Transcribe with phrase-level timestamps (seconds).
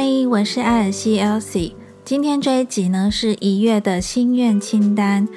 [0.00, 1.72] 嗨，我是艾尔西 Elsie。
[2.04, 5.28] 今天这一集呢是一月的心愿清单。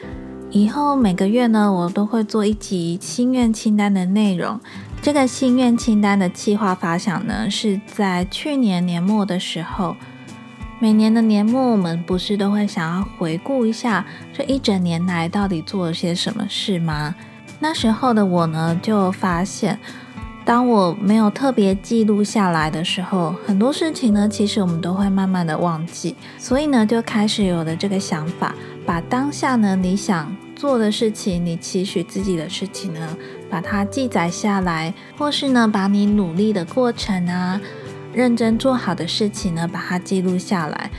[0.52, 4.60] 以后每个月呢，我都会做一集心愿清单的内容。
[5.02, 9.96] 这个心愿清单的计划发想呢，是在去年年末的时候。
[10.80, 17.16] 每年的年末，我们不是都会想要回顾一下这一整年来到底做了些什么事吗？
[17.60, 19.80] 那时候的我呢，就发现。
[20.44, 26.16] 当我没有特别记录下来的时候，很多事情呢，其实我们都会慢慢的忘记。
[26.38, 28.56] 所以呢，就开始有了这个想法，
[28.86, 33.16] 把当下呢你想做的事情，你期许自己的事情呢，
[33.50, 37.62] 把它记载下来，或是呢，把你努力的过程啊，
[38.12, 40.90] 认真做好的事情呢，把它记录下来。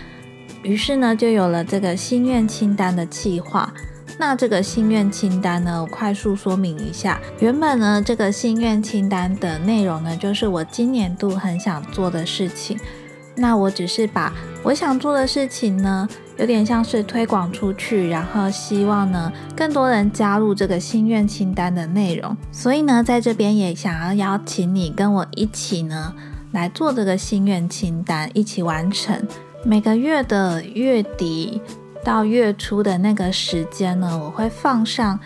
[0.62, 3.74] 于是呢，就有了这个心愿清单的计划。
[4.18, 7.20] 那这个心愿清单呢，我快速说明一下。
[7.40, 12.78] 原本呢，这个心愿清单的内容呢，就是我今年度很想做的事情。
[13.34, 14.32] 那我只是把
[14.62, 22.36] 我想做的事情呢，有点像是推广出去，然后希望呢，更多人加入这个心愿清单的内容。
[22.52, 26.14] 所以呢，在这边也想要邀请你跟我一起呢，
[26.52, 29.26] 来做这个心愿清单，一起完成
[29.64, 31.60] 每个月的月底。
[32.04, 35.18] 到月初的那个时间呢，我会放上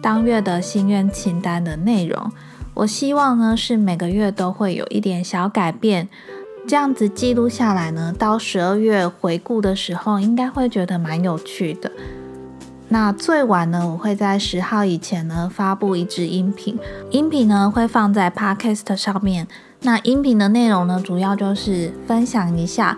[0.00, 2.30] 当月的心愿清单的内容。
[2.74, 6.08] 我希望呢是每个月都会有一点小改变，
[6.66, 11.90] 这样子记录下来呢，到十二月回顾的时候，应该会觉得蛮有趣的。
[12.88, 16.78] 那最晚呢，我会在十号以前呢发布一支音频，
[17.10, 19.46] 音频呢会放在 Podcast 上面。
[19.82, 22.96] 那音频的内容呢，主要就是分享一下。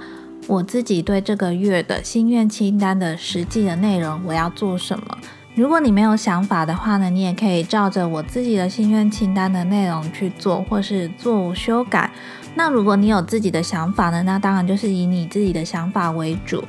[0.53, 5.17] 我自己对这个月的心愿清单的实际的内容，我要做什么？
[5.55, 12.11] 如果你没有想法的话呢，你也可以照着我自己的心愿清单的内容去做，或是做修改。
[12.55, 16.63] 那如果你有自己的想法呢，那当然就是以你自己的想法为主。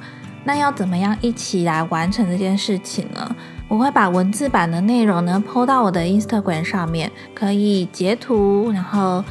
[0.46, 3.36] 那要怎么样一起来完成这件事情呢？
[3.68, 9.22] 我会把文字版的内容呢抛到我的 Instagram 上面，可以截图，然后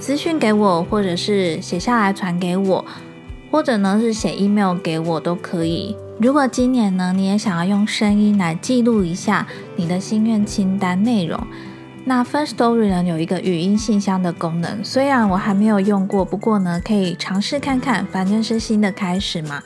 [0.00, 2.84] 私讯给我，或者是写下来传给我。
[3.54, 5.96] 或者呢是写 email 给我都可以。
[6.18, 11.40] 如果今年呢你也想要用声音来记录一下你的心愿清单内容，
[12.04, 19.62] 那 First Story 呢有一个语音信箱的功能，虽然我还没有用过，不过呢可以尝试看看，反正是新的开始嘛。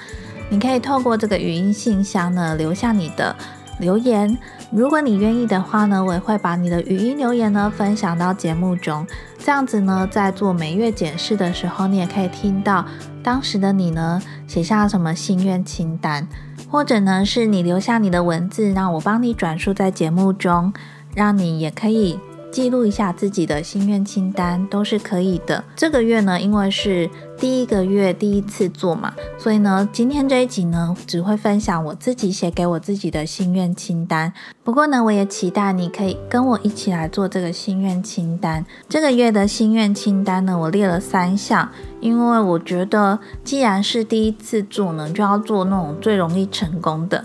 [0.50, 3.34] 你可以透过这个语音信箱呢留下你的
[3.78, 4.36] 留言。
[4.70, 9.06] 如果你愿意的话呢，我也会把你的语音留言呢分享到节目中，
[9.38, 12.84] 这样子呢，在做每月检视的时候，你也可以听到
[13.22, 16.28] 当时的你呢写下什么心愿清单，
[16.70, 20.72] 或者呢是你留下你的文字，让我帮你转述在节目中，
[21.14, 22.18] 让你也可以。
[22.50, 25.62] 记录一下自己的心愿清单都是可以的。
[25.76, 34.32] 这个月呢，因为是第一个月第一次做嘛，所以呢，今天这一集呢，只会分享我自己写给我自己的心愿清单。
[34.64, 38.66] 不过呢，我也期待你可以跟我一起来做这个心愿清单。
[38.88, 47.24] 这个月的心愿清单呢，我列了三项，因为我觉得既然是第一次做呢，就要做那种最容易成功的。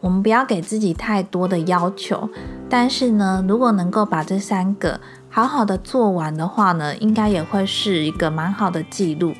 [0.00, 2.28] 我们不要给自己太多的要求，
[2.68, 4.98] 但是呢，如果能够把这三个
[5.30, 9.34] 好好的做完的话呢，应该也会是一个蛮好的记录。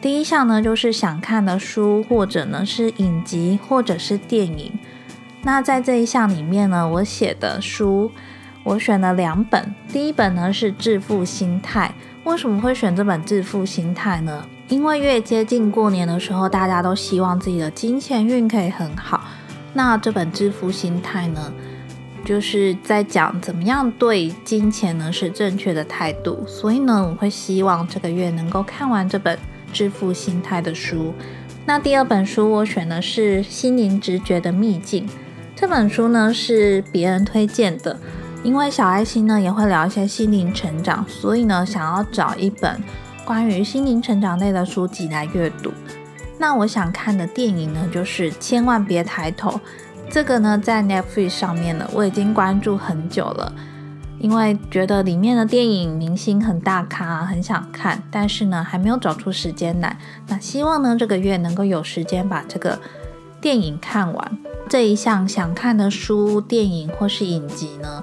[0.00, 4.78] 第一项呢，就是想看的书，或者呢是影集，或者是电影。
[5.42, 8.10] 那在这一项里面呢，我写的书，
[8.64, 9.74] 我选了两本。
[9.92, 11.94] 第一本呢是《致富心态》。
[12.28, 14.44] 为什么会选这本《致富心态》呢？
[14.68, 19.22] 因为越接近过年的时候，大家都希望自己的金钱运可以很好。
[19.72, 21.52] 那这本致富心态呢，
[22.28, 26.44] 就是在讲怎么样对金钱呢是正确的态度。
[26.46, 29.38] 所以呢，我会希望这个月能够看完这本
[29.72, 31.14] 致富心态的书。
[31.64, 35.08] 那第二本书我选的是心灵直觉的秘境。
[35.56, 37.98] 这本书呢是别人推荐的，
[38.42, 42.78] 因为小爱心呢也会聊一些心灵成长，所以呢想要找一本
[43.24, 45.72] 关于心灵成长类的书籍来阅读。
[46.36, 49.58] 那我想看的电影呢，就是千万别抬头。
[50.10, 53.52] 这个呢，在 Netflix 上面呢，我已经关注很久了，
[54.18, 59.98] 因为觉得里面的电影明星很大咖，很想看，但是呢，还没有找出时间来。
[60.26, 62.78] 那希望呢，这个月能够有时间把这个
[63.40, 64.38] 电影看完。
[64.68, 68.02] 这一项想看的书、电影或是影集呢，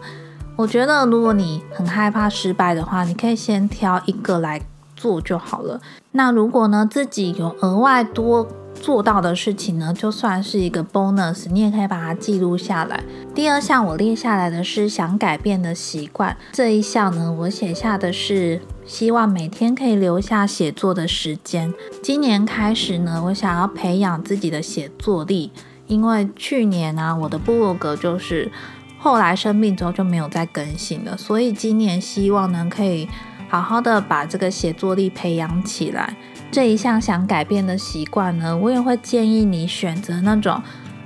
[0.55, 4.61] 我觉得如果你很害怕失败的话，你可以先挑一个来。
[4.97, 5.81] 做就好了。
[6.13, 8.47] 那如果呢，自己有额外多
[8.85, 13.03] 做到的事情呢，就算是一个 bonus，你也可以把它记录下来。
[13.33, 21.73] 第二项我列下来的是想改变的习惯，这一项呢，我写下的是希望每天可以留下写作的时间。
[22.03, 25.51] 今年开始呢，我想要培养自己的写作力，
[25.87, 28.51] 因为去年啊，我的部落格就是
[28.99, 33.09] 后来生病之后就没有再更新了，所以今年希望呢，可以
[33.49, 36.15] 好好的把这个写作力培养起来。
[36.51, 40.61] 这一项想改变的习惯呢，我也会建议你选择那种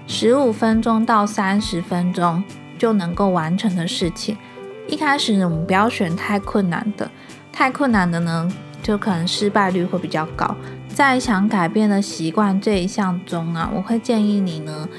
[0.06, 2.44] 十五分钟到三十分钟
[2.78, 4.38] 就能够完成的事情。
[4.88, 7.10] 一开始呢，我们不要选太困难的，
[7.52, 8.52] 太困难的呢，
[8.82, 10.56] 就可能失败率会比较高。
[10.88, 14.90] 在想改变的习惯这一项中啊，我会建议你呢，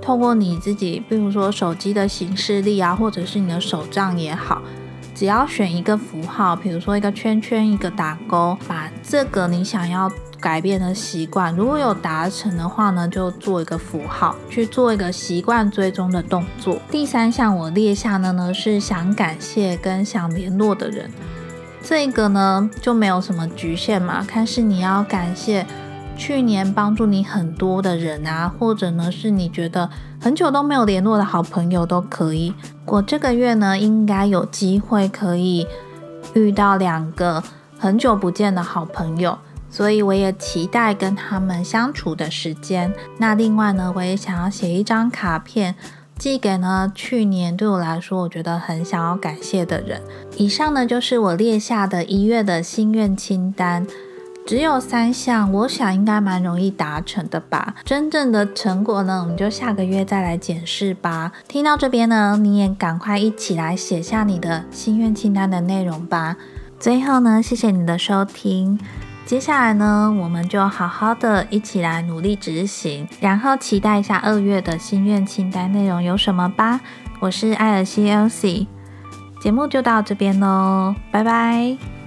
[0.00, 4.62] 透过你自己，比如说手机的形式力啊，或者是你的手账也好，
[5.14, 10.10] 只要选一个符号，比如说一个圈圈，一个打勾，把这个你想要。
[10.42, 16.80] 改变的习惯，如果有达成的话呢，就做一个符号，去做一个习惯追踪的动作。
[16.90, 21.08] 第三项我列下的呢是想感谢跟想联络的人，
[21.80, 25.64] 这个呢就没有什么局限嘛，看是你要感谢
[26.16, 29.88] 去年帮助你很多的人啊，或者呢是你觉得
[30.20, 32.52] 很久都没有联络的好朋友都可以。
[32.86, 35.68] 我这个月呢应该有机会可以
[36.34, 37.44] 遇到两个
[37.82, 39.36] 很久不见的好朋友。
[39.68, 42.92] 所以我也期待跟他们相处的时间。
[43.18, 45.74] 那另外呢，我也想要写一张卡片，
[46.16, 50.00] 寄给呢去年对我来说我觉得很想要感谢的人。
[50.36, 53.84] 以上呢就是我列下的一月的心愿清单，
[54.46, 57.74] 只有三项，我想应该蛮容易达成的吧。
[57.84, 61.32] 真正的成果呢，我们就下个月再来检视吧。
[61.48, 66.36] 听到这边呢，你也赶快一起来写下你的心愿清单的内容吧。
[66.82, 68.76] 最后呢，谢谢你的收听。
[69.24, 76.80] 接下来呢，我们就好好的一起来努力执行，然后期待一下二月的心愿清单内容有什么吧。
[77.20, 78.66] 我是艾尔西 Elsie，
[79.40, 82.01] 节目就到这边喽，拜拜。